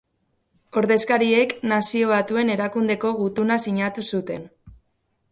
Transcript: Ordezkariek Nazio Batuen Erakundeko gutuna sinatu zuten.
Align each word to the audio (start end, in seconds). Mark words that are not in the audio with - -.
Ordezkariek 0.79 1.51
Nazio 1.71 2.07
Batuen 2.11 2.49
Erakundeko 2.53 3.11
gutuna 3.19 3.59
sinatu 3.67 4.05
zuten. 4.07 4.49